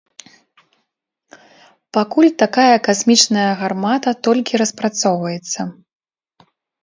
Пакуль 1.97 2.29
такая 2.43 2.75
касмічная 2.87 3.45
гармата 3.61 4.09
толькі 4.29 4.61
распрацоўваецца. 4.61 5.61